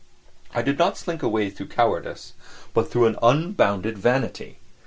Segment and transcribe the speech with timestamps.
[0.51, 2.33] I did not slink away through cowardice,
[2.73, 4.57] but through an unbounded vanity.